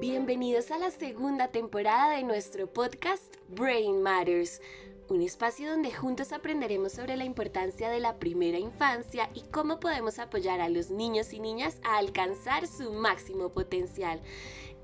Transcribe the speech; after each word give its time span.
Bienvenidos 0.00 0.70
a 0.70 0.78
la 0.78 0.90
segunda 0.90 1.48
temporada 1.48 2.16
de 2.16 2.22
nuestro 2.22 2.66
podcast 2.66 3.36
Brain 3.48 4.02
Matters, 4.02 4.60
un 5.08 5.20
espacio 5.20 5.70
donde 5.70 5.92
juntos 5.92 6.32
aprenderemos 6.32 6.92
sobre 6.92 7.16
la 7.16 7.24
importancia 7.24 7.90
de 7.90 8.00
la 8.00 8.18
primera 8.18 8.58
infancia 8.58 9.30
y 9.34 9.42
cómo 9.50 9.80
podemos 9.80 10.18
apoyar 10.18 10.60
a 10.60 10.68
los 10.68 10.90
niños 10.90 11.32
y 11.32 11.40
niñas 11.40 11.78
a 11.84 11.98
alcanzar 11.98 12.66
su 12.66 12.92
máximo 12.92 13.50
potencial 13.50 14.20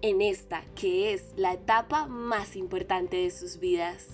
en 0.02 0.22
esta 0.22 0.64
que 0.74 1.12
es 1.12 1.32
la 1.36 1.54
etapa 1.54 2.06
más 2.06 2.56
importante 2.56 3.16
de 3.16 3.30
sus 3.30 3.58
vidas. 3.58 4.08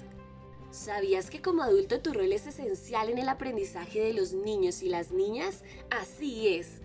¿Sabías 0.70 1.30
que 1.30 1.40
como 1.40 1.62
adulto 1.62 2.00
tu 2.00 2.12
rol 2.12 2.32
es 2.32 2.46
esencial 2.46 3.08
en 3.08 3.18
el 3.18 3.28
aprendizaje 3.28 4.00
de 4.00 4.12
los 4.12 4.32
niños 4.32 4.82
y 4.82 4.88
las 4.88 5.10
niñas? 5.10 5.62
Así 5.90 6.48
es. 6.48 6.80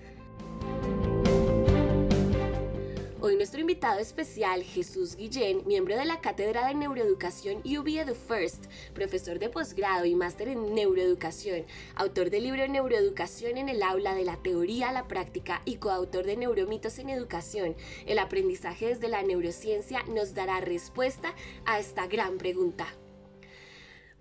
Hoy 3.23 3.35
nuestro 3.35 3.61
invitado 3.61 3.99
especial, 3.99 4.63
Jesús 4.63 5.15
Guillén, 5.15 5.61
miembro 5.67 5.95
de 5.95 6.05
la 6.05 6.21
Cátedra 6.21 6.67
de 6.67 6.73
Neuroeducación 6.73 7.57
UB 7.59 8.03
The 8.03 8.15
First, 8.15 8.65
profesor 8.95 9.37
de 9.37 9.47
posgrado 9.47 10.05
y 10.05 10.15
máster 10.15 10.47
en 10.47 10.73
neuroeducación, 10.73 11.65
autor 11.95 12.31
del 12.31 12.43
libro 12.43 12.67
Neuroeducación 12.67 13.59
en 13.59 13.69
el 13.69 13.83
aula 13.83 14.15
de 14.15 14.25
la 14.25 14.37
teoría 14.37 14.89
a 14.89 14.93
la 14.93 15.07
práctica 15.07 15.61
y 15.65 15.75
coautor 15.75 16.25
de 16.25 16.35
Neuromitos 16.35 16.97
en 16.97 17.09
Educación, 17.09 17.75
el 18.07 18.17
aprendizaje 18.17 18.87
desde 18.87 19.07
la 19.07 19.21
neurociencia, 19.21 20.01
nos 20.05 20.33
dará 20.33 20.59
respuesta 20.59 21.35
a 21.65 21.79
esta 21.79 22.07
gran 22.07 22.39
pregunta. 22.39 22.87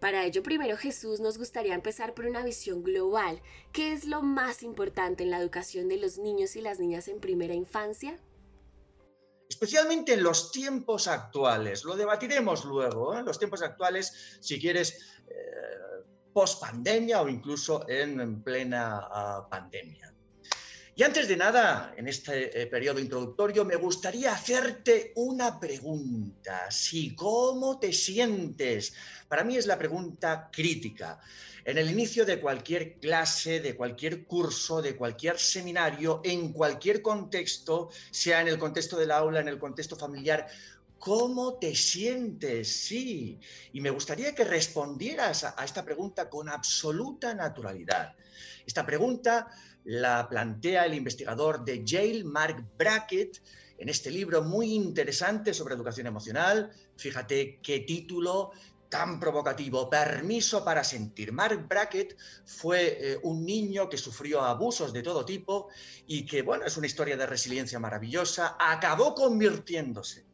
Para 0.00 0.24
ello, 0.24 0.42
primero 0.42 0.76
Jesús 0.76 1.20
nos 1.20 1.38
gustaría 1.38 1.74
empezar 1.74 2.14
por 2.14 2.26
una 2.26 2.42
visión 2.42 2.82
global. 2.82 3.42
¿Qué 3.72 3.92
es 3.92 4.06
lo 4.06 4.22
más 4.22 4.62
importante 4.62 5.22
en 5.24 5.30
la 5.30 5.38
educación 5.38 5.88
de 5.88 5.98
los 5.98 6.18
niños 6.18 6.56
y 6.56 6.62
las 6.62 6.78
niñas 6.78 7.08
en 7.08 7.20
primera 7.20 7.54
infancia? 7.54 8.18
especialmente 9.50 10.14
en 10.14 10.22
los 10.22 10.52
tiempos 10.52 11.06
actuales. 11.08 11.84
Lo 11.84 11.96
debatiremos 11.96 12.64
luego, 12.64 13.12
en 13.12 13.20
¿eh? 13.20 13.22
los 13.24 13.38
tiempos 13.38 13.62
actuales, 13.62 14.38
si 14.40 14.58
quieres, 14.58 15.18
eh, 15.28 16.04
post 16.32 16.60
pandemia 16.60 17.20
o 17.20 17.28
incluso 17.28 17.84
en, 17.88 18.42
plena 18.42 19.00
ah, 19.10 19.46
pandemia. 19.50 20.14
Y 21.00 21.02
antes 21.02 21.28
de 21.28 21.36
nada, 21.38 21.94
en 21.96 22.08
este 22.08 22.60
eh, 22.60 22.66
periodo 22.66 23.00
introductorio, 23.00 23.64
me 23.64 23.76
gustaría 23.76 24.34
hacerte 24.34 25.12
una 25.14 25.58
pregunta. 25.58 26.70
Sí, 26.70 27.14
¿cómo 27.14 27.78
te 27.78 27.90
sientes? 27.90 28.92
Para 29.26 29.42
mí 29.42 29.56
es 29.56 29.66
la 29.66 29.78
pregunta 29.78 30.50
crítica 30.52 31.18
en 31.64 31.78
el 31.78 31.90
inicio 31.90 32.24
de 32.24 32.40
cualquier 32.40 32.94
clase, 32.94 33.60
de 33.60 33.76
cualquier 33.76 34.24
curso, 34.24 34.82
de 34.82 34.96
cualquier 34.96 35.38
seminario, 35.38 36.20
en 36.24 36.52
cualquier 36.52 37.00
contexto, 37.00 37.90
sea 38.10 38.40
en 38.40 38.48
el 38.48 38.58
contexto 38.58 38.98
del 38.98 39.10
aula, 39.10 39.40
en 39.40 39.48
el 39.48 39.58
contexto 39.58 39.96
familiar, 39.96 40.48
¿Cómo 41.00 41.54
te 41.54 41.74
sientes? 41.74 42.68
Sí. 42.68 43.40
Y 43.72 43.80
me 43.80 43.88
gustaría 43.88 44.34
que 44.34 44.44
respondieras 44.44 45.44
a, 45.44 45.64
esta 45.64 45.82
pregunta 45.82 46.28
con 46.28 46.50
absoluta 46.50 47.34
naturalidad. 47.34 48.14
Esta 48.66 48.84
pregunta 48.84 49.48
la 49.84 50.28
plantea 50.28 50.84
el 50.84 50.92
investigador 50.92 51.64
de 51.64 51.82
Yale, 51.86 52.22
Mark 52.24 52.62
Brackett, 52.76 53.42
en 53.78 53.88
este 53.88 54.10
libro 54.10 54.42
muy 54.42 54.74
interesante 54.74 55.54
sobre 55.54 55.74
educación 55.74 56.06
emocional. 56.06 56.70
Fíjate 56.98 57.60
qué 57.62 57.80
título, 57.80 58.50
tan 58.90 59.18
provocativo, 59.18 59.88
Permiso 59.88 60.62
para 60.62 60.84
sentir. 60.84 61.32
Mark 61.32 61.66
Brackett 61.66 62.14
fue 62.44 63.12
eh, 63.12 63.18
un 63.22 63.46
niño 63.46 63.88
que 63.88 63.96
sufrió 63.96 64.42
abusos 64.42 64.92
de 64.92 65.02
todo 65.02 65.24
tipo 65.24 65.68
y 66.06 66.26
que, 66.26 66.42
bueno, 66.42 66.66
es 66.66 66.76
una 66.76 66.88
historia 66.88 67.16
de 67.16 67.24
resiliencia 67.24 67.78
maravillosa, 67.78 68.58
acabó 68.60 69.14
convirtiéndose 69.14 70.28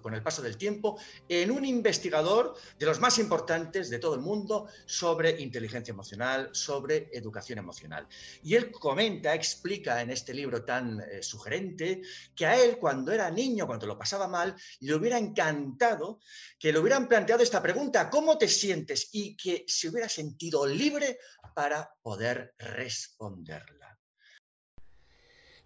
con 0.00 0.14
el 0.14 0.22
paso 0.22 0.42
del 0.42 0.56
tiempo, 0.56 0.98
en 1.28 1.50
un 1.50 1.64
investigador 1.64 2.54
de 2.78 2.86
los 2.86 3.00
más 3.00 3.18
importantes 3.18 3.90
de 3.90 3.98
todo 3.98 4.14
el 4.14 4.20
mundo 4.20 4.68
sobre 4.86 5.40
inteligencia 5.40 5.92
emocional, 5.92 6.50
sobre 6.52 7.10
educación 7.12 7.58
emocional. 7.58 8.06
Y 8.42 8.54
él 8.54 8.70
comenta, 8.70 9.34
explica 9.34 10.00
en 10.00 10.10
este 10.10 10.34
libro 10.34 10.64
tan 10.64 11.00
eh, 11.00 11.22
sugerente, 11.22 12.02
que 12.34 12.46
a 12.46 12.62
él 12.62 12.78
cuando 12.78 13.12
era 13.12 13.30
niño, 13.30 13.66
cuando 13.66 13.86
lo 13.86 13.98
pasaba 13.98 14.28
mal, 14.28 14.54
le 14.80 14.94
hubiera 14.94 15.18
encantado 15.18 16.20
que 16.58 16.72
le 16.72 16.78
hubieran 16.78 17.08
planteado 17.08 17.42
esta 17.42 17.62
pregunta, 17.62 18.08
¿cómo 18.10 18.38
te 18.38 18.48
sientes? 18.48 19.08
Y 19.12 19.36
que 19.36 19.64
se 19.66 19.88
hubiera 19.88 20.08
sentido 20.08 20.66
libre 20.66 21.18
para 21.54 21.94
poder 22.02 22.54
responderla. 22.58 23.93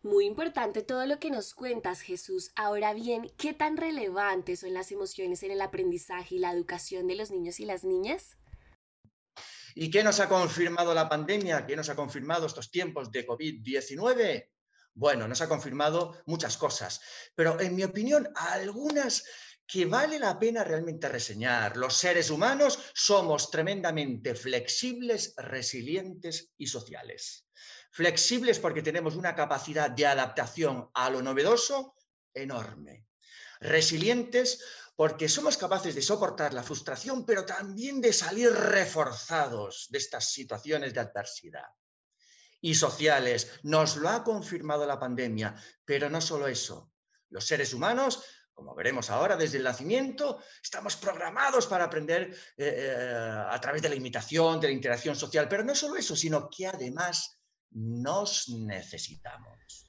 Muy 0.03 0.27
importante 0.27 0.83
todo 0.83 1.07
lo 1.07 1.19
que 1.19 1.31
nos 1.31 1.55
cuentas, 1.55 2.03
Jesús. 2.03 2.53
Ahora 2.55 2.95
bien, 2.95 3.33
¿qué 3.37 3.53
tan 3.53 3.77
relevantes 3.77 4.61
son 4.61 4.73
las 4.73 4.93
emociones 4.93 5.43
en 5.43 5.51
el 5.51 5.61
aprendizaje 5.61 6.37
y 6.37 6.39
la 6.39 6.53
educación 6.53 7.09
de 7.09 7.17
los 7.17 7.33
niños 7.33 7.59
y 7.59 7.65
las 7.65 7.83
niñas? 7.83 8.37
¿Y 9.75 9.91
qué 9.91 10.05
nos 10.05 10.21
ha 10.21 10.29
confirmado 10.29 10.95
la 10.95 11.09
pandemia? 11.09 11.67
¿Qué 11.67 11.75
nos 11.75 11.89
ha 11.89 11.97
confirmado 11.97 12.47
estos 12.47 12.71
tiempos 12.71 13.11
de 13.11 13.27
COVID-19? 13.27 14.49
Bueno, 14.95 15.29
nos 15.29 15.41
ha 15.41 15.49
confirmado 15.49 16.21
muchas 16.27 16.57
cosas, 16.57 17.01
pero 17.35 17.61
en 17.61 17.75
mi 17.77 17.85
opinión, 17.85 18.29
algunas 18.35 19.25
que 19.67 19.85
vale 19.85 20.19
la 20.19 20.39
pena 20.39 20.65
realmente 20.65 21.09
reseñar. 21.09 21.77
Los 21.77 21.95
seres 21.95 22.31
humanos 22.31 22.79
somos 22.95 23.51
tremendamente 23.51 24.35
flexibles, 24.35 25.35
resilientes 25.37 26.53
y 26.57 26.67
sociales. 26.67 27.47
Flexibles 27.91 28.59
porque 28.59 28.83
tenemos 28.83 29.17
una 29.17 29.35
capacidad 29.35 29.91
de 29.91 30.07
adaptación 30.07 30.91
a 30.95 31.11
lo 31.11 31.23
novedoso 31.23 31.95
enorme. 32.33 33.07
Resilientes 33.61 34.63
porque 34.95 35.29
somos 35.29 35.57
capaces 35.57 35.95
de 35.95 36.03
soportar 36.03 36.53
la 36.53 36.63
frustración, 36.63 37.25
pero 37.25 37.45
también 37.47 38.01
de 38.01 38.13
salir 38.13 38.51
reforzados 38.51 39.87
de 39.91 39.99
estas 39.99 40.33
situaciones 40.33 40.93
de 40.93 41.01
adversidad. 41.01 41.69
Y 42.61 42.75
sociales, 42.75 43.61
nos 43.63 43.97
lo 43.97 44.09
ha 44.09 44.25
confirmado 44.25 44.85
la 44.87 44.99
pandemia, 44.99 45.55
pero 45.85 46.11
no 46.11 46.21
solo 46.21 46.49
eso. 46.49 46.93
Los 47.31 47.47
seres 47.47 47.73
humanos 47.73 48.25
como 48.59 48.75
veremos 48.75 49.09
ahora, 49.09 49.37
desde 49.37 49.59
el 49.59 49.63
nacimiento, 49.63 50.43
estamos 50.61 50.97
programados 50.97 51.69
para 51.69 51.85
aprender 51.85 52.37
eh, 52.57 52.75
eh, 52.77 53.45
a 53.49 53.61
través 53.61 53.81
de 53.83 53.89
la 53.89 53.95
imitación, 53.95 54.59
de 54.59 54.67
la 54.67 54.73
interacción 54.73 55.15
social, 55.15 55.47
pero 55.49 55.63
no 55.63 55.77
solo 55.77 55.95
eso, 55.95 56.17
sino 56.17 56.51
que 56.51 56.67
además 56.67 57.38
nos 57.71 58.49
necesitamos. 58.49 59.89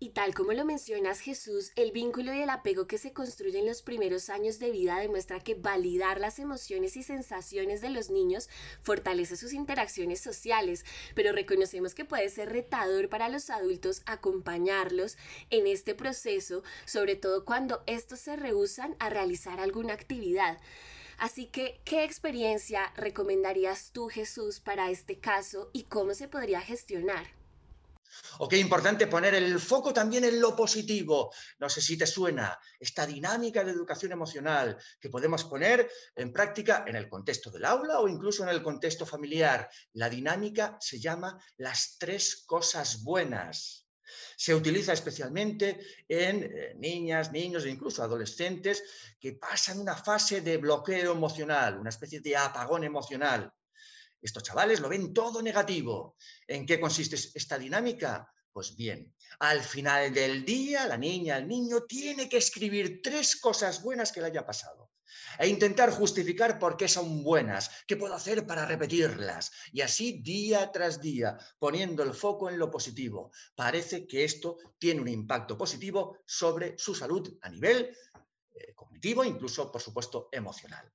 Y 0.00 0.10
tal 0.10 0.32
como 0.32 0.52
lo 0.52 0.64
mencionas 0.64 1.18
Jesús, 1.18 1.72
el 1.74 1.90
vínculo 1.90 2.32
y 2.32 2.40
el 2.40 2.50
apego 2.50 2.86
que 2.86 2.98
se 2.98 3.12
construye 3.12 3.58
en 3.58 3.66
los 3.66 3.82
primeros 3.82 4.30
años 4.30 4.60
de 4.60 4.70
vida 4.70 4.96
demuestra 4.96 5.40
que 5.40 5.56
validar 5.56 6.20
las 6.20 6.38
emociones 6.38 6.96
y 6.96 7.02
sensaciones 7.02 7.80
de 7.80 7.90
los 7.90 8.08
niños 8.08 8.48
fortalece 8.80 9.36
sus 9.36 9.52
interacciones 9.52 10.20
sociales, 10.20 10.84
pero 11.16 11.32
reconocemos 11.32 11.96
que 11.96 12.04
puede 12.04 12.28
ser 12.28 12.50
retador 12.50 13.08
para 13.08 13.28
los 13.28 13.50
adultos 13.50 14.02
acompañarlos 14.06 15.16
en 15.50 15.66
este 15.66 15.96
proceso, 15.96 16.62
sobre 16.84 17.16
todo 17.16 17.44
cuando 17.44 17.82
estos 17.88 18.20
se 18.20 18.36
rehusan 18.36 18.94
a 19.00 19.10
realizar 19.10 19.58
alguna 19.58 19.94
actividad. 19.94 20.58
Así 21.18 21.46
que, 21.46 21.80
¿qué 21.84 22.04
experiencia 22.04 22.92
recomendarías 22.96 23.90
tú, 23.92 24.08
Jesús, 24.08 24.60
para 24.60 24.90
este 24.90 25.18
caso 25.18 25.68
y 25.72 25.84
cómo 25.84 26.14
se 26.14 26.28
podría 26.28 26.60
gestionar? 26.60 27.26
O 28.38 28.48
qué 28.48 28.56
importante 28.56 29.08
poner 29.08 29.34
el 29.34 29.58
foco 29.58 29.92
también 29.92 30.24
en 30.24 30.40
lo 30.40 30.54
positivo. 30.54 31.32
No 31.58 31.68
sé 31.68 31.80
si 31.80 31.98
te 31.98 32.06
suena 32.06 32.58
esta 32.78 33.04
dinámica 33.04 33.64
de 33.64 33.72
educación 33.72 34.12
emocional 34.12 34.78
que 35.00 35.10
podemos 35.10 35.44
poner 35.44 35.90
en 36.14 36.32
práctica 36.32 36.84
en 36.86 36.94
el 36.94 37.08
contexto 37.08 37.50
del 37.50 37.64
aula 37.64 37.98
o 37.98 38.08
incluso 38.08 38.44
en 38.44 38.50
el 38.50 38.62
contexto 38.62 39.04
familiar. 39.04 39.68
La 39.94 40.08
dinámica 40.08 40.76
se 40.80 41.00
llama 41.00 41.36
las 41.56 41.96
tres 41.98 42.44
cosas 42.46 43.02
buenas. 43.02 43.87
Se 44.36 44.54
utiliza 44.54 44.92
especialmente 44.92 45.80
en 46.08 46.44
eh, 46.44 46.74
niñas, 46.76 47.32
niños 47.32 47.64
e 47.64 47.70
incluso 47.70 48.02
adolescentes 48.02 48.82
que 49.18 49.32
pasan 49.32 49.80
una 49.80 49.96
fase 49.96 50.40
de 50.40 50.56
bloqueo 50.56 51.12
emocional, 51.12 51.78
una 51.78 51.90
especie 51.90 52.20
de 52.20 52.36
apagón 52.36 52.84
emocional. 52.84 53.52
Estos 54.20 54.42
chavales 54.42 54.80
lo 54.80 54.88
ven 54.88 55.14
todo 55.14 55.42
negativo. 55.42 56.16
¿En 56.46 56.66
qué 56.66 56.80
consiste 56.80 57.16
esta 57.16 57.58
dinámica? 57.58 58.32
Pues 58.52 58.74
bien, 58.74 59.14
al 59.40 59.62
final 59.62 60.12
del 60.12 60.44
día, 60.44 60.86
la 60.86 60.96
niña, 60.96 61.38
el 61.38 61.46
niño 61.46 61.82
tiene 61.82 62.28
que 62.28 62.38
escribir 62.38 63.00
tres 63.02 63.36
cosas 63.36 63.82
buenas 63.82 64.10
que 64.10 64.20
le 64.20 64.26
haya 64.26 64.44
pasado 64.44 64.90
e 65.38 65.48
intentar 65.48 65.90
justificar 65.90 66.58
por 66.58 66.76
qué 66.76 66.88
son 66.88 67.22
buenas, 67.22 67.70
qué 67.86 67.96
puedo 67.96 68.14
hacer 68.14 68.46
para 68.46 68.66
repetirlas. 68.66 69.50
Y 69.72 69.80
así 69.80 70.20
día 70.22 70.70
tras 70.72 71.00
día, 71.00 71.38
poniendo 71.58 72.02
el 72.02 72.14
foco 72.14 72.48
en 72.48 72.58
lo 72.58 72.70
positivo. 72.70 73.30
Parece 73.54 74.06
que 74.06 74.24
esto 74.24 74.58
tiene 74.78 75.00
un 75.00 75.08
impacto 75.08 75.56
positivo 75.56 76.18
sobre 76.26 76.76
su 76.78 76.94
salud 76.94 77.38
a 77.42 77.48
nivel 77.48 77.94
eh, 78.54 78.74
cognitivo, 78.74 79.24
incluso, 79.24 79.70
por 79.70 79.80
supuesto, 79.80 80.28
emocional. 80.32 80.90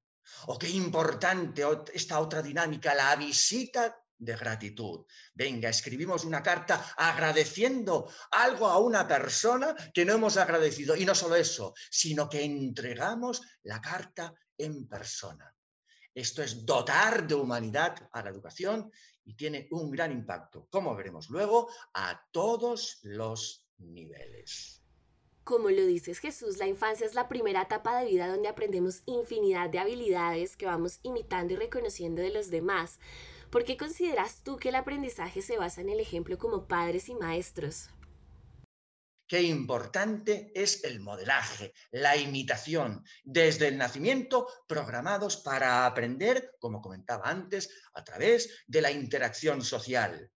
O 0.47 0.57
qué 0.57 0.69
importante 0.69 1.63
esta 1.93 2.19
otra 2.19 2.41
dinámica, 2.41 2.95
la 2.95 3.15
visita 3.15 4.02
de 4.17 4.35
gratitud. 4.35 5.05
Venga, 5.33 5.69
escribimos 5.69 6.25
una 6.25 6.41
carta 6.41 6.93
agradeciendo 6.97 8.09
algo 8.31 8.67
a 8.67 8.77
una 8.79 9.07
persona 9.07 9.75
que 9.93 10.05
no 10.05 10.13
hemos 10.13 10.37
agradecido. 10.37 10.95
Y 10.95 11.05
no 11.05 11.15
solo 11.15 11.35
eso, 11.35 11.73
sino 11.89 12.29
que 12.29 12.43
entregamos 12.43 13.41
la 13.63 13.81
carta 13.81 14.33
en 14.57 14.87
persona. 14.87 15.53
Esto 16.13 16.43
es 16.43 16.65
dotar 16.65 17.25
de 17.25 17.35
humanidad 17.35 18.07
a 18.11 18.21
la 18.21 18.29
educación 18.29 18.91
y 19.25 19.35
tiene 19.35 19.67
un 19.71 19.89
gran 19.89 20.11
impacto, 20.11 20.67
como 20.69 20.95
veremos 20.95 21.29
luego, 21.29 21.69
a 21.93 22.21
todos 22.31 22.99
los 23.03 23.67
niveles. 23.77 24.83
Como 25.43 25.69
lo 25.69 25.85
dices 25.85 26.19
Jesús, 26.19 26.57
la 26.57 26.67
infancia 26.67 27.05
es 27.05 27.15
la 27.15 27.27
primera 27.27 27.63
etapa 27.63 27.99
de 27.99 28.05
vida 28.05 28.27
donde 28.27 28.47
aprendemos 28.47 29.03
infinidad 29.05 29.69
de 29.69 29.79
habilidades 29.79 30.55
que 30.55 30.65
vamos 30.65 30.99
imitando 31.03 31.53
y 31.53 31.57
reconociendo 31.57 32.21
de 32.21 32.29
los 32.29 32.49
demás. 32.49 32.99
¿Por 33.53 33.65
qué 33.65 33.77
consideras 33.77 34.41
tú 34.43 34.57
que 34.57 34.69
el 34.69 34.75
aprendizaje 34.75 35.43
se 35.43 35.59
basa 35.59 35.81
en 35.81 35.89
el 35.89 35.99
ejemplo 35.99 36.39
como 36.39 36.67
padres 36.67 37.07
y 37.07 37.13
maestros? 37.13 37.91
Qué 39.27 39.43
importante 39.43 40.51
es 40.55 40.83
el 40.83 40.99
modelaje, 40.99 41.71
la 41.91 42.17
imitación, 42.17 43.05
desde 43.23 43.67
el 43.67 43.77
nacimiento, 43.77 44.47
programados 44.67 45.37
para 45.37 45.85
aprender, 45.85 46.55
como 46.57 46.81
comentaba 46.81 47.29
antes, 47.29 47.69
a 47.93 48.03
través 48.03 48.63
de 48.65 48.81
la 48.81 48.89
interacción 48.89 49.61
social. 49.61 50.31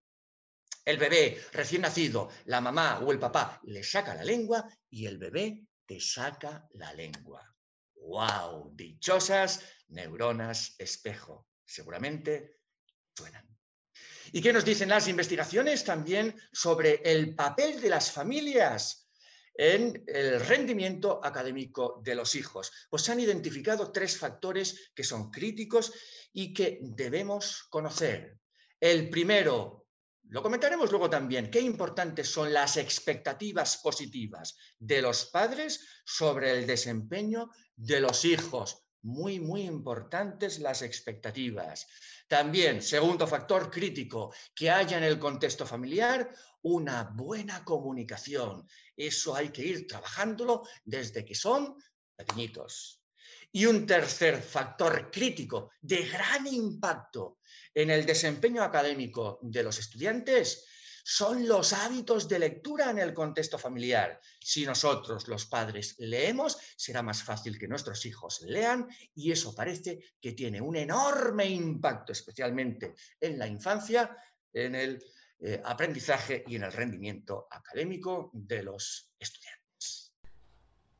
El 0.85 0.99
bebé 0.99 1.43
recién 1.53 1.81
nacido, 1.81 2.29
la 2.45 2.61
mamá 2.61 2.99
o 2.99 3.11
el 3.11 3.17
papá 3.17 3.59
le 3.63 3.83
saca 3.83 4.13
la 4.13 4.23
lengua 4.23 4.69
y 4.91 5.07
el 5.07 5.17
bebé 5.17 5.65
te 5.87 5.99
saca 5.99 6.67
la 6.73 6.93
lengua. 6.93 7.51
¡Wow! 7.95 8.75
Dichosas 8.75 9.63
neuronas 9.87 10.75
espejo. 10.77 11.47
Seguramente 11.65 12.57
suenan. 13.17 13.45
¿Y 14.31 14.41
qué 14.41 14.53
nos 14.53 14.65
dicen 14.65 14.89
las 14.89 15.07
investigaciones 15.07 15.83
también 15.83 16.35
sobre 16.51 17.01
el 17.03 17.33
papel 17.33 17.81
de 17.81 17.89
las 17.89 18.11
familias 18.11 19.09
en 19.53 20.03
el 20.05 20.39
rendimiento 20.41 21.19
académico 21.23 22.01
de 22.03 22.15
los 22.15 22.35
hijos? 22.35 22.71
Pues 22.89 23.03
se 23.03 23.11
han 23.11 23.19
identificado 23.19 23.91
tres 23.91 24.17
factores 24.17 24.91
que 24.93 25.03
son 25.03 25.31
críticos 25.31 25.93
y 26.33 26.53
que 26.53 26.79
debemos 26.81 27.63
conocer. 27.69 28.37
El 28.79 29.09
primero, 29.09 29.87
lo 30.29 30.43
comentaremos 30.43 30.91
luego 30.91 31.09
también, 31.09 31.49
qué 31.49 31.61
importantes 31.61 32.29
son 32.29 32.53
las 32.53 32.77
expectativas 32.77 33.77
positivas 33.77 34.55
de 34.77 35.01
los 35.01 35.25
padres 35.25 35.87
sobre 36.05 36.51
el 36.51 36.67
desempeño 36.67 37.49
de 37.75 38.01
los 38.01 38.25
hijos. 38.25 38.86
Muy, 39.07 39.39
muy 39.39 39.61
importantes 39.61 40.59
las 40.59 40.81
expectativas. 40.81 41.87
También, 42.27 42.81
segundo 42.81 43.25
factor 43.25 43.71
crítico, 43.71 44.33
que 44.53 44.69
haya 44.69 44.97
en 44.97 45.05
el 45.05 45.17
contexto 45.17 45.65
familiar 45.65 46.29
una 46.63 47.03
buena 47.15 47.63
comunicación. 47.63 48.67
Eso 48.97 49.33
hay 49.33 49.47
que 49.47 49.63
ir 49.63 49.87
trabajándolo 49.87 50.63
desde 50.83 51.23
que 51.23 51.35
son 51.35 51.77
pequeñitos. 52.17 53.01
Y 53.53 53.65
un 53.65 53.85
tercer 53.85 54.41
factor 54.41 55.09
crítico 55.09 55.71
de 55.79 56.05
gran 56.05 56.45
impacto 56.45 57.37
en 57.73 57.91
el 57.91 58.05
desempeño 58.05 58.61
académico 58.61 59.39
de 59.41 59.63
los 59.63 59.79
estudiantes 59.79 60.65
son 61.09 61.47
los 61.47 61.71
hábitos 61.71 62.27
de 62.27 62.37
lectura 62.37 62.91
en 62.91 62.99
el 62.99 63.13
contexto 63.13 63.57
familiar. 63.57 64.19
Si 64.41 64.65
nosotros, 64.65 65.29
los 65.29 65.45
padres, 65.45 65.95
leemos, 65.99 66.57
será 66.75 67.01
más 67.01 67.23
fácil 67.23 67.57
que 67.57 67.65
nuestros 67.65 68.05
hijos 68.05 68.41
lean 68.41 68.89
y 69.15 69.31
eso 69.31 69.55
parece 69.55 70.03
que 70.19 70.33
tiene 70.33 70.59
un 70.59 70.75
enorme 70.75 71.45
impacto, 71.45 72.11
especialmente 72.11 72.93
en 73.21 73.39
la 73.39 73.47
infancia, 73.47 74.17
en 74.51 74.75
el 74.75 75.01
eh, 75.39 75.61
aprendizaje 75.63 76.43
y 76.45 76.57
en 76.57 76.63
el 76.63 76.73
rendimiento 76.73 77.47
académico 77.51 78.29
de 78.33 78.63
los 78.63 79.13
estudiantes. 79.17 79.57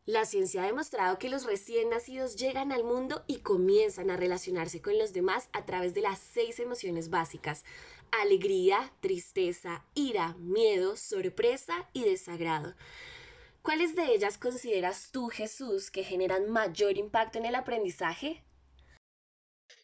La 0.08 0.24
ciencia 0.24 0.64
ha 0.64 0.68
demostrado 0.68 1.20
que 1.20 1.28
los 1.28 1.44
recién 1.44 1.90
nacidos 1.90 2.38
llegan 2.38 2.72
al 2.72 2.86
mundo 2.86 3.26
y 3.28 3.40
comienzan 3.40 4.10
a 4.10 4.16
relacionarse 4.16 4.82
con 4.82 4.98
los 4.98 5.12
demás 5.12 5.50
a 5.52 5.66
través 5.66 5.94
de 5.94 6.00
las 6.00 6.20
seis 6.20 6.62
emociones 6.62 7.10
básicas 7.10 7.66
alegría, 8.12 8.94
tristeza, 9.00 9.86
ira, 9.94 10.36
miedo, 10.40 10.96
sorpresa 10.96 11.90
y 11.94 12.04
desagrado. 12.04 12.76
¿Cuáles 13.62 13.96
de 13.96 14.14
ellas 14.14 14.38
consideras 14.38 15.10
tú, 15.12 15.28
Jesús, 15.28 15.92
que 15.92 16.04
generan 16.04 16.50
mayor 16.50 16.98
impacto 16.98 17.38
en 17.38 17.46
el 17.46 17.56
aprendizaje? 17.56 18.44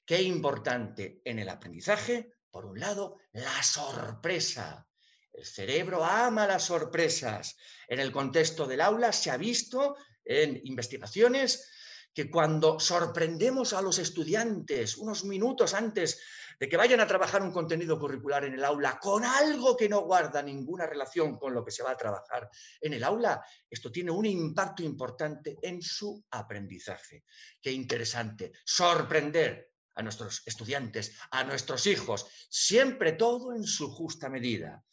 Qué 0.05 0.21
importante 0.21 1.21
en 1.25 1.39
el 1.39 1.49
aprendizaje, 1.49 2.33
por 2.51 2.65
un 2.65 2.79
lado, 2.79 3.17
la 3.33 3.63
sorpresa. 3.63 4.87
El 5.33 5.45
cerebro 5.45 6.03
ama 6.03 6.47
las 6.47 6.63
sorpresas. 6.63 7.57
En 7.87 7.99
el 7.99 8.11
contexto 8.11 8.67
del 8.67 8.81
aula 8.81 9.11
se 9.11 9.31
ha 9.31 9.37
visto 9.37 9.95
en 10.23 10.61
investigaciones 10.63 11.69
que 12.13 12.29
cuando 12.29 12.79
sorprendemos 12.79 13.73
a 13.73 13.81
los 13.81 13.97
estudiantes 13.97 14.97
unos 14.97 15.23
minutos 15.25 15.73
antes 15.73 16.21
de 16.59 16.69
que 16.69 16.77
vayan 16.77 16.99
a 16.99 17.07
trabajar 17.07 17.41
un 17.41 17.51
contenido 17.51 17.99
curricular 17.99 18.45
en 18.45 18.53
el 18.53 18.63
aula 18.63 18.99
con 18.99 19.25
algo 19.25 19.75
que 19.75 19.89
no 19.89 20.01
guarda 20.01 20.41
ninguna 20.41 20.85
relación 20.85 21.37
con 21.37 21.53
lo 21.53 21.65
que 21.65 21.71
se 21.71 21.83
va 21.83 21.91
a 21.91 21.97
trabajar 21.97 22.49
en 22.79 22.93
el 22.93 23.03
aula, 23.03 23.43
esto 23.69 23.91
tiene 23.91 24.11
un 24.11 24.25
impacto 24.25 24.83
importante 24.83 25.57
en 25.61 25.81
su 25.81 26.23
aprendizaje. 26.31 27.23
Qué 27.61 27.71
interesante, 27.71 28.51
sorprender 28.63 29.71
a 29.95 30.03
nuestros 30.03 30.43
estudiantes, 30.45 31.17
a 31.31 31.43
nuestros 31.43 31.85
hijos, 31.87 32.27
siempre 32.49 33.13
todo 33.13 33.53
en 33.53 33.63
su 33.63 33.91
justa 33.91 34.29
medida. 34.29 34.83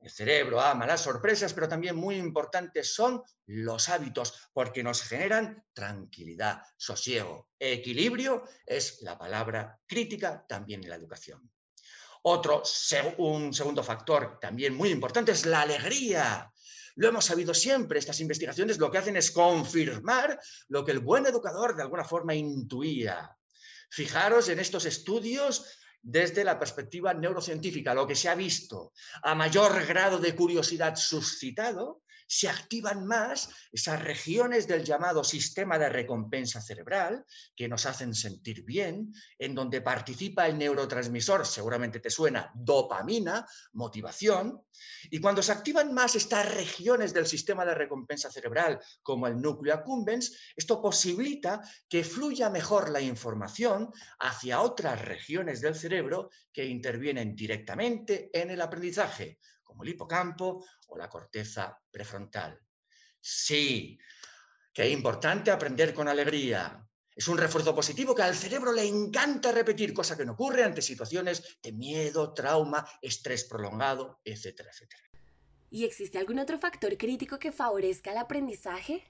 El 0.00 0.10
cerebro 0.10 0.60
ama 0.60 0.86
las 0.86 1.02
sorpresas, 1.02 1.52
pero 1.52 1.68
también 1.68 1.94
muy 1.94 2.16
importantes 2.16 2.94
son 2.94 3.22
los 3.46 3.90
hábitos, 3.90 4.48
porque 4.54 4.82
nos 4.82 5.02
generan 5.02 5.62
tranquilidad, 5.74 6.62
sosiego, 6.78 7.50
equilibrio, 7.58 8.44
es 8.64 9.02
la 9.02 9.18
palabra 9.18 9.78
crítica 9.86 10.44
también 10.48 10.82
en 10.82 10.88
la 10.88 10.96
educación. 10.96 11.50
Otro, 12.22 12.62
un 13.18 13.52
segundo 13.52 13.82
factor 13.82 14.38
también 14.40 14.74
muy 14.74 14.90
importante 14.90 15.32
es 15.32 15.44
la 15.44 15.62
alegría. 15.62 16.50
Lo 16.96 17.08
hemos 17.08 17.26
sabido 17.26 17.52
siempre, 17.52 17.98
estas 17.98 18.20
investigaciones 18.20 18.78
lo 18.78 18.90
que 18.90 18.98
hacen 18.98 19.16
es 19.16 19.30
confirmar 19.30 20.40
lo 20.68 20.84
que 20.84 20.92
el 20.92 21.00
buen 21.00 21.26
educador 21.26 21.76
de 21.76 21.82
alguna 21.82 22.04
forma 22.04 22.34
intuía. 22.34 23.36
Fijaros 23.90 24.48
en 24.48 24.60
estos 24.60 24.86
estudios 24.86 25.78
desde 26.02 26.44
la 26.44 26.58
perspectiva 26.58 27.14
neurocientífica, 27.14 27.94
lo 27.94 28.06
que 28.06 28.14
se 28.14 28.28
ha 28.28 28.34
visto, 28.34 28.92
a 29.22 29.34
mayor 29.34 29.86
grado 29.86 30.18
de 30.18 30.34
curiosidad 30.34 30.96
suscitado, 30.96 32.02
se 32.32 32.48
activan 32.48 33.06
más 33.06 33.48
esas 33.72 34.00
regiones 34.00 34.68
del 34.68 34.84
llamado 34.84 35.24
sistema 35.24 35.80
de 35.80 35.88
recompensa 35.88 36.60
cerebral 36.60 37.24
que 37.56 37.66
nos 37.66 37.86
hacen 37.86 38.14
sentir 38.14 38.62
bien, 38.62 39.12
en 39.36 39.52
donde 39.52 39.80
participa 39.80 40.46
el 40.46 40.56
neurotransmisor, 40.56 41.44
seguramente 41.44 41.98
te 41.98 42.08
suena, 42.08 42.52
dopamina, 42.54 43.44
motivación, 43.72 44.62
y 45.10 45.18
cuando 45.18 45.42
se 45.42 45.50
activan 45.50 45.92
más 45.92 46.14
estas 46.14 46.54
regiones 46.54 47.12
del 47.12 47.26
sistema 47.26 47.64
de 47.64 47.74
recompensa 47.74 48.30
cerebral, 48.30 48.78
como 49.02 49.26
el 49.26 49.40
núcleo 49.40 49.74
accumbens, 49.74 50.52
esto 50.54 50.80
posibilita 50.80 51.60
que 51.88 52.04
fluya 52.04 52.48
mejor 52.48 52.90
la 52.90 53.00
información 53.00 53.90
hacia 54.20 54.60
otras 54.60 55.04
regiones 55.04 55.60
del 55.60 55.74
cerebro 55.74 56.30
que 56.52 56.64
intervienen 56.64 57.34
directamente 57.34 58.30
en 58.32 58.50
el 58.50 58.60
aprendizaje, 58.60 59.40
como 59.70 59.84
el 59.84 59.90
hipocampo 59.90 60.66
o 60.88 60.98
la 60.98 61.08
corteza 61.08 61.80
prefrontal. 61.90 62.60
Sí, 63.20 63.96
que 64.72 64.84
es 64.84 64.92
importante 64.92 65.52
aprender 65.52 65.94
con 65.94 66.08
alegría. 66.08 66.84
Es 67.14 67.28
un 67.28 67.38
refuerzo 67.38 67.72
positivo 67.72 68.14
que 68.14 68.22
al 68.22 68.34
cerebro 68.34 68.72
le 68.72 68.84
encanta 68.84 69.52
repetir, 69.52 69.94
cosa 69.94 70.16
que 70.16 70.24
no 70.24 70.32
ocurre 70.32 70.64
ante 70.64 70.82
situaciones 70.82 71.58
de 71.62 71.72
miedo, 71.72 72.34
trauma, 72.34 72.84
estrés 73.00 73.44
prolongado, 73.44 74.20
etcétera, 74.24 74.70
etcétera. 74.70 75.02
¿Y 75.70 75.84
existe 75.84 76.18
algún 76.18 76.40
otro 76.40 76.58
factor 76.58 76.96
crítico 76.96 77.38
que 77.38 77.52
favorezca 77.52 78.10
el 78.10 78.18
aprendizaje? 78.18 79.04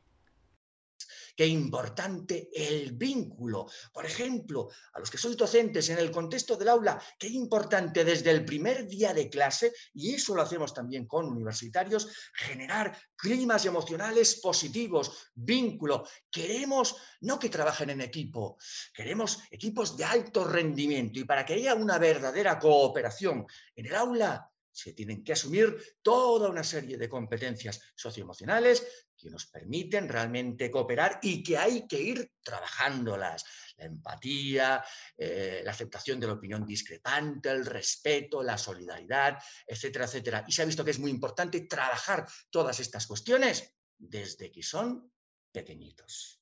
Qué 1.41 1.47
importante 1.47 2.51
el 2.53 2.93
vínculo. 2.93 3.67
Por 3.95 4.05
ejemplo, 4.05 4.69
a 4.93 5.01
los 5.01 5.11
que 5.11 5.17
sois 5.17 5.39
docentes 5.39 5.89
en 5.89 5.97
el 5.97 6.11
contexto 6.11 6.55
del 6.55 6.69
aula, 6.69 7.01
qué 7.19 7.29
importante 7.29 8.05
desde 8.05 8.31
el 8.31 8.45
primer 8.45 8.87
día 8.87 9.15
de 9.15 9.31
clase, 9.31 9.73
y 9.95 10.13
eso 10.13 10.35
lo 10.35 10.43
hacemos 10.43 10.75
también 10.75 11.07
con 11.07 11.25
universitarios, 11.25 12.09
generar 12.35 12.95
climas 13.17 13.65
emocionales 13.65 14.39
positivos, 14.43 15.33
vínculo. 15.35 16.07
Queremos 16.31 16.97
no 17.23 17.39
que 17.39 17.49
trabajen 17.49 17.89
en 17.89 18.03
equipo, 18.03 18.59
queremos 18.93 19.39
equipos 19.51 19.97
de 19.97 20.05
alto 20.05 20.45
rendimiento 20.45 21.21
y 21.21 21.25
para 21.25 21.47
que 21.47 21.55
haya 21.55 21.75
una 21.75 21.97
verdadera 21.97 22.59
cooperación 22.59 23.47
en 23.75 23.87
el 23.87 23.95
aula, 23.95 24.51
se 24.73 24.93
tienen 24.93 25.25
que 25.25 25.33
asumir 25.33 25.77
toda 26.03 26.49
una 26.49 26.65
serie 26.65 26.97
de 26.97 27.09
competencias 27.09 27.81
socioemocionales 27.95 28.87
que 29.17 29.31
nos 29.31 29.47
permiten 29.47 30.09
realmente 30.09 30.71
cooperar 30.71 31.19
y 31.23 31.43
que 31.43 31.59
hay 31.59 31.87
que 31.87 32.01
ir 32.01 32.33
trabajándolas. 32.43 33.45
La 33.77 33.85
empatía, 33.85 34.85
eh, 35.17 35.63
la 35.65 35.73
aceptación 35.73 36.19
de 36.19 36.27
la 36.27 36.35
opinión 36.35 36.67
discrepante, 36.67 37.51
el 37.51 37.67
respeto, 37.67 38.43
la 38.43 38.57
solidaridad, 38.57 39.39
etcétera, 39.67 40.07
etcétera. 40.07 40.45
Y 40.47 40.53
se 40.53 40.63
ha 40.63 40.67
visto 40.67 40.85
que 40.85 40.93
es 40.93 40.99
muy 40.99 41.11
importante 41.11 41.61
trabajar 41.63 42.27
todas 42.49 42.81
estas 42.81 43.07
cuestiones 43.07 43.75
desde 43.99 44.51
que 44.51 44.63
son 44.63 45.13
pequeñitos. 45.53 46.40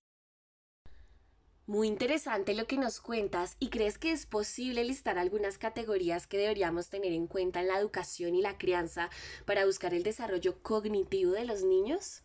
Muy 1.69 1.87
interesante 1.87 2.55
lo 2.55 2.67
que 2.67 2.79
nos 2.79 2.99
cuentas 2.99 3.57
y 3.59 3.69
crees 3.69 3.99
que 3.99 4.11
es 4.11 4.25
posible 4.25 4.85
listar 4.85 5.19
algunas 5.19 5.59
categorías 5.59 6.27
que 6.27 6.39
deberíamos 6.39 6.89
tener 6.89 7.13
en 7.13 7.27
cuenta 7.27 7.61
en 7.61 7.69
la 7.69 7.79
educación 7.79 8.35
y 8.35 8.41
la 8.41 8.57
crianza 8.57 9.11
para 9.45 9.67
buscar 9.67 9.93
el 9.93 10.03
desarrollo 10.03 10.63
cognitivo 10.63 11.33
de 11.33 11.45
los 11.45 11.65
niños? 11.65 12.23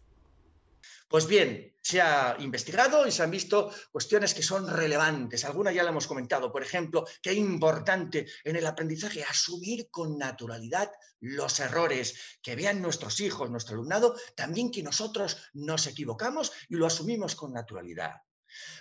Pues 1.09 1.27
bien, 1.27 1.75
se 1.81 1.99
ha 1.99 2.37
investigado 2.39 3.05
y 3.05 3.11
se 3.11 3.21
han 3.21 3.31
visto 3.31 3.69
cuestiones 3.91 4.33
que 4.33 4.43
son 4.43 4.65
relevantes. 4.65 5.43
Algunas 5.43 5.75
ya 5.75 5.83
la 5.83 5.89
hemos 5.89 6.07
comentado. 6.07 6.49
Por 6.49 6.63
ejemplo, 6.63 7.05
es 7.21 7.35
importante 7.35 8.25
en 8.45 8.55
el 8.55 8.65
aprendizaje 8.65 9.25
asumir 9.25 9.89
con 9.91 10.17
naturalidad 10.17 10.89
los 11.19 11.59
errores, 11.59 12.39
que 12.41 12.55
vean 12.55 12.81
nuestros 12.81 13.19
hijos, 13.19 13.51
nuestro 13.51 13.73
alumnado, 13.73 14.15
también 14.37 14.71
que 14.71 14.83
nosotros 14.83 15.35
nos 15.51 15.85
equivocamos 15.87 16.53
y 16.69 16.75
lo 16.75 16.85
asumimos 16.85 17.35
con 17.35 17.51
naturalidad. 17.51 18.21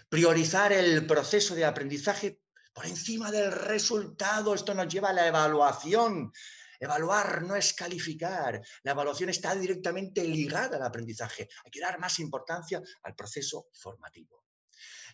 Priorizar 0.09 0.73
el 0.73 1.07
proceso 1.07 1.55
de 1.55 1.65
aprendizaje 1.65 2.41
por 2.73 2.87
encima 2.87 3.31
del 3.31 3.53
resultado. 3.53 4.55
Esto 4.55 4.75
nos 4.75 4.89
lleva 4.89 5.11
a 5.11 5.13
la 5.13 5.27
evaluación. 5.27 6.33
Evaluar 6.81 7.43
no 7.43 7.55
es 7.55 7.75
calificar. 7.75 8.61
La 8.83 8.93
evaluación 8.93 9.31
está 9.31 9.55
directamente 9.55 10.25
ligada 10.25 10.77
al 10.77 10.83
aprendizaje. 10.83 11.49
Hay 11.65 11.71
que 11.71 11.81
dar 11.81 11.99
más 12.01 12.19
importancia 12.19 12.83
al 13.05 13.15
proceso 13.15 13.69
formativo. 13.73 14.42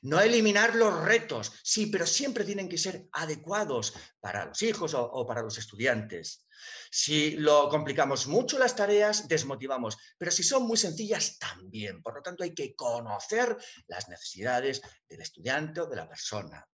No 0.03 0.21
eliminar 0.21 0.75
los 0.75 1.05
retos, 1.05 1.53
sí, 1.63 1.87
pero 1.87 2.07
siempre 2.07 2.45
tienen 2.45 2.69
que 2.69 2.79
ser 2.79 3.09
adecuados 3.13 3.95
para 4.21 4.45
los 4.47 4.63
hijos 4.63 4.95
o, 4.95 5.27
para 5.27 5.43
los 5.43 5.59
estudiantes. 5.59 6.47
Si 6.91 7.33
lo 7.33 7.69
complicamos 7.69 8.27
mucho 8.27 8.59
las 8.59 8.77
tareas, 8.77 9.29
desmotivamos, 9.29 9.97
pero 10.17 10.31
si 10.31 10.43
son 10.43 10.67
muy 10.67 10.77
sencillas, 10.77 11.39
también. 11.39 12.03
Por 12.03 12.17
lo 12.17 12.23
tanto, 12.23 12.45
hay 12.45 12.55
que 12.55 12.75
conocer 12.75 13.57
las 13.87 14.09
necesidades 14.09 14.81
del 15.09 15.21
estudiante 15.21 15.81
o 15.81 15.87
de 15.87 15.97
la 15.97 16.09
persona 16.09 16.67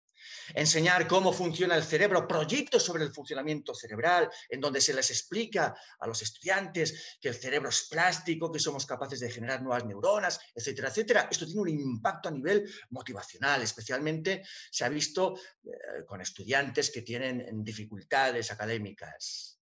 enseñar 0.53 1.07
cómo 1.07 1.33
funciona 1.33 1.75
el 1.75 1.83
cerebro, 1.83 2.27
proyectos 2.27 2.83
sobre 2.83 3.03
el 3.03 3.13
funcionamiento 3.13 3.73
cerebral, 3.73 4.29
en 4.49 4.61
donde 4.61 4.81
se 4.81 4.93
les 4.93 5.09
explica 5.09 5.75
a 5.99 6.07
los 6.07 6.21
estudiantes 6.21 7.17
que 7.21 7.29
el 7.29 7.35
cerebro 7.35 7.69
es 7.69 7.87
plástico, 7.89 8.51
que 8.51 8.59
somos 8.59 8.85
capaces 8.85 9.19
de 9.19 9.31
generar 9.31 9.61
nuevas 9.61 9.85
neuronas, 9.85 10.39
etcétera, 10.53 10.89
etcétera. 10.89 11.27
Esto 11.31 11.45
tiene 11.45 11.61
un 11.61 11.69
impacto 11.69 12.29
a 12.29 12.31
nivel 12.31 12.69
motivacional, 12.89 13.61
especialmente 13.61 14.43
se 14.71 14.85
ha 14.85 14.89
visto 14.89 15.35
eh, 15.63 16.05
con 16.05 16.21
estudiantes 16.21 16.89
que 16.91 17.01
tienen 17.01 17.63
dificultades 17.63 18.51
académicas. 18.51 19.59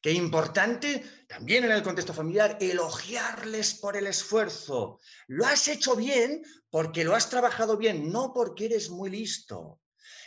Qué 0.00 0.12
importante 0.12 1.02
también 1.26 1.64
en 1.64 1.72
el 1.72 1.82
contexto 1.82 2.12
familiar 2.12 2.58
elogiarles 2.60 3.74
por 3.74 3.96
el 3.96 4.06
esfuerzo. 4.06 5.00
Lo 5.26 5.46
has 5.46 5.66
hecho 5.68 5.96
bien 5.96 6.44
porque 6.70 7.02
lo 7.02 7.14
has 7.14 7.28
trabajado 7.28 7.76
bien, 7.76 8.12
no 8.12 8.32
porque 8.32 8.66
eres 8.66 8.90
muy 8.90 9.10
listo. 9.10 9.80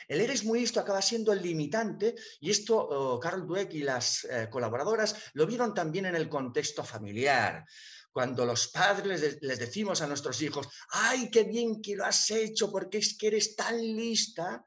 El 0.10 0.22
eres 0.22 0.44
muy 0.44 0.60
listo 0.60 0.80
acaba 0.80 1.04
siendo 1.04 1.32
el 1.32 1.44
limitante 1.44 2.16
y 2.39 2.50
esto 2.50 2.75
oh, 2.78 3.20
Carl 3.20 3.46
Dweck 3.46 3.72
y 3.75 3.84
las 3.84 4.24
eh, 4.24 4.48
colaboradoras 4.50 5.16
lo 5.34 5.46
vieron 5.46 5.75
también 5.75 6.08
en 6.08 6.16
el 6.16 6.28
contexto 6.28 6.84
familiar. 6.84 7.63
Cuando 8.12 8.44
los 8.44 8.70
padres 8.70 9.39
les, 9.39 9.60
decimos 9.60 10.01
a 10.01 10.08
nuestros 10.08 10.42
hijos, 10.42 10.68
ay, 10.89 11.30
qué 11.30 11.44
bien 11.44 11.80
que 11.80 11.96
lo 11.96 12.06
has 12.06 12.32
hecho 12.32 12.72
porque 12.72 12.98
es 12.98 13.16
que 13.16 13.28
eres 13.28 13.56
tan 13.56 13.78
lista, 13.78 14.66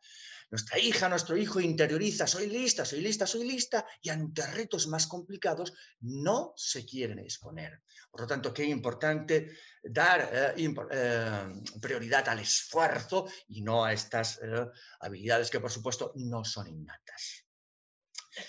nuestra 0.52 0.78
hija, 0.78 1.08
nuestro 1.08 1.34
hijo 1.34 1.60
interioriza, 1.60 2.26
soy 2.26 2.46
lista, 2.46 2.84
soy 2.84 3.00
lista, 3.00 3.26
soy 3.26 3.44
lista, 3.44 3.86
y 4.02 4.10
ante 4.10 4.46
retos 4.48 4.86
más 4.86 5.06
complicados 5.06 5.72
no 6.00 6.52
se 6.56 6.84
quieren 6.84 7.18
exponer. 7.20 7.80
Por 8.10 8.20
lo 8.20 8.26
tanto, 8.26 8.52
qué 8.52 8.64
importante 8.66 9.56
dar 9.82 10.54
eh, 10.54 10.74
eh, 10.90 11.62
prioridad 11.80 12.28
al 12.28 12.40
esfuerzo 12.40 13.26
y 13.48 13.62
no 13.62 13.82
a 13.82 13.94
estas 13.94 14.40
eh, 14.42 14.66
habilidades 15.00 15.50
que, 15.50 15.58
por 15.58 15.70
supuesto, 15.70 16.12
no 16.16 16.44
son 16.44 16.68
innatas. 16.68 17.46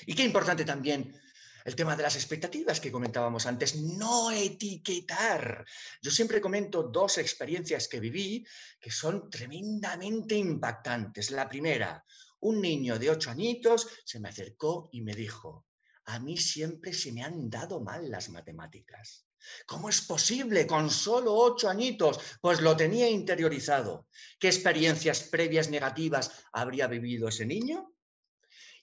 Y 0.06 0.14
qué 0.14 0.26
importante 0.26 0.66
también 0.66 1.18
el 1.66 1.76
tema 1.76 1.96
de 1.96 2.04
las 2.04 2.16
expectativas 2.16 2.80
que 2.80 2.92
comentábamos 2.92 3.46
antes, 3.46 3.76
no 3.76 4.32
etiquetar. 4.32 5.66
Yo 6.02 6.12
siempre 6.12 6.42
comento 6.42 6.84
dos 6.84 7.18
experiencias 7.18 7.88
que 7.88 8.00
viví 8.00 8.46
que 8.80 8.92
son 8.92 9.30
tremendamente 9.30 10.36
impactantes. 10.36 11.32
La 11.32 11.48
primera, 11.48 12.04
un 12.42 12.62
niño 12.62 13.00
de 13.00 13.10
ocho 13.10 13.32
añitos 13.32 13.88
se 14.04 14.20
me 14.20 14.30
acercó 14.30 14.90
y 14.92 15.02
me 15.02 15.14
dijo, 15.14 15.66
a 16.06 16.20
mí 16.20 16.38
siempre 16.38 16.94
se 16.94 17.12
me 17.12 17.24
han 17.24 17.50
dado 17.50 17.80
mal 17.80 18.10
las 18.12 18.30
matemáticas. 18.30 19.26
¿Cómo 19.66 19.90
es 19.90 20.02
posible 20.02 20.66
con 20.66 20.90
solo 20.90 21.34
ocho 21.34 21.70
añitos? 21.70 22.20
Pues 22.42 22.62
lo 22.62 22.76
tenía 22.76 23.10
interiorizado. 23.10 24.08
¿Qué 24.40 24.48
experiencias 24.48 25.24
previas 25.24 25.70
negativas 25.70 26.32
habría 26.52 26.88
vivido 26.88 27.28
ese 27.28 27.46
niño? 27.46 27.94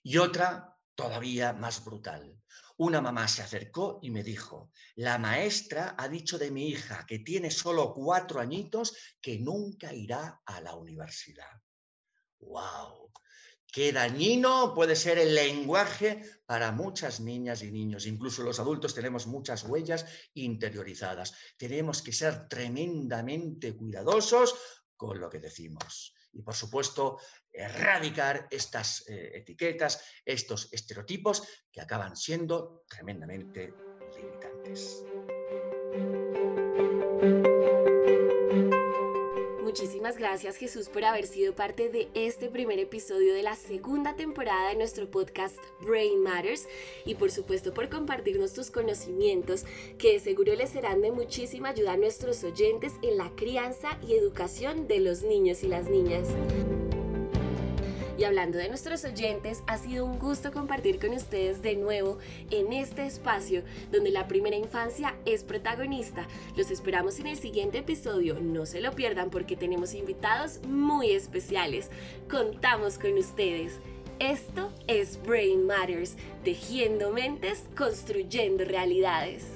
Y 0.02 0.18
otra 0.18 0.76
todavía 0.94 1.52
más 1.52 1.84
brutal. 1.84 2.40
Una 2.80 3.02
mamá 3.02 3.28
se 3.28 3.42
acercó 3.42 3.98
y 4.00 4.10
me 4.10 4.22
dijo, 4.22 4.70
la 4.96 5.18
maestra 5.18 5.96
ha 5.98 6.08
dicho 6.08 6.38
de 6.38 6.50
mi 6.50 6.68
hija 6.68 7.04
que 7.06 7.18
tiene 7.18 7.50
solo 7.50 7.92
cuatro 7.92 8.40
añitos 8.40 8.96
que 9.20 9.38
nunca 9.38 9.92
irá 9.92 10.40
a 10.46 10.62
la 10.62 10.74
universidad. 10.74 11.60
¡Wow! 12.38 13.12
Qué 13.70 13.92
dañino 13.92 14.72
puede 14.74 14.96
ser 14.96 15.18
el 15.18 15.34
lenguaje 15.34 16.24
para 16.46 16.72
muchas 16.72 17.20
niñas 17.20 17.62
y 17.62 17.70
niños. 17.70 18.06
Incluso 18.06 18.42
los 18.42 18.58
adultos 18.58 18.94
tenemos 18.94 19.26
muchas 19.26 19.62
huellas 19.64 20.06
interiorizadas. 20.32 21.34
Tenemos 21.58 22.00
que 22.00 22.14
ser 22.14 22.48
tremendamente 22.48 23.76
cuidadosos 23.76 24.54
con 24.96 25.20
lo 25.20 25.28
que 25.28 25.38
decimos 25.38 26.14
y, 26.32 26.42
por 26.42 26.54
supuesto, 26.54 27.18
erradicar 27.52 28.46
estas 28.50 29.08
eh, 29.08 29.32
etiquetas, 29.34 30.02
estos 30.24 30.72
estereotipos 30.72 31.42
que 31.70 31.80
acaban 31.80 32.16
siendo 32.16 32.84
tremendamente 32.88 33.72
limitantes. 34.16 35.09
Gracias 40.20 40.56
Jesús 40.56 40.90
por 40.90 41.02
haber 41.06 41.26
sido 41.26 41.54
parte 41.54 41.88
de 41.88 42.08
este 42.12 42.50
primer 42.50 42.78
episodio 42.78 43.32
de 43.32 43.42
la 43.42 43.56
segunda 43.56 44.16
temporada 44.16 44.68
de 44.68 44.76
nuestro 44.76 45.10
podcast 45.10 45.56
Brain 45.80 46.22
Matters 46.22 46.68
y 47.06 47.14
por 47.14 47.30
supuesto 47.30 47.72
por 47.72 47.88
compartirnos 47.88 48.52
tus 48.52 48.70
conocimientos 48.70 49.64
que 49.96 50.20
seguro 50.20 50.54
les 50.54 50.70
serán 50.70 51.00
de 51.00 51.10
muchísima 51.10 51.70
ayuda 51.70 51.94
a 51.94 51.96
nuestros 51.96 52.44
oyentes 52.44 52.92
en 53.00 53.16
la 53.16 53.30
crianza 53.34 53.98
y 54.06 54.12
educación 54.12 54.88
de 54.88 55.00
los 55.00 55.22
niños 55.22 55.62
y 55.62 55.68
las 55.68 55.88
niñas. 55.88 56.28
Y 58.20 58.24
hablando 58.24 58.58
de 58.58 58.68
nuestros 58.68 59.02
oyentes, 59.06 59.62
ha 59.66 59.78
sido 59.78 60.04
un 60.04 60.18
gusto 60.18 60.52
compartir 60.52 61.00
con 61.00 61.14
ustedes 61.14 61.62
de 61.62 61.74
nuevo 61.74 62.18
en 62.50 62.74
este 62.74 63.06
espacio 63.06 63.62
donde 63.90 64.10
la 64.10 64.28
primera 64.28 64.56
infancia 64.56 65.14
es 65.24 65.42
protagonista. 65.42 66.28
Los 66.54 66.70
esperamos 66.70 67.18
en 67.18 67.28
el 67.28 67.38
siguiente 67.38 67.78
episodio, 67.78 68.38
no 68.38 68.66
se 68.66 68.82
lo 68.82 68.92
pierdan 68.92 69.30
porque 69.30 69.56
tenemos 69.56 69.94
invitados 69.94 70.60
muy 70.68 71.12
especiales. 71.12 71.88
Contamos 72.30 72.98
con 72.98 73.16
ustedes. 73.16 73.80
Esto 74.18 74.70
es 74.86 75.18
Brain 75.22 75.64
Matters, 75.64 76.16
tejiendo 76.44 77.12
mentes, 77.12 77.64
construyendo 77.74 78.66
realidades. 78.66 79.46